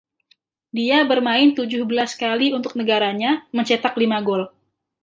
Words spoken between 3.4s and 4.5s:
mencetak lima gol.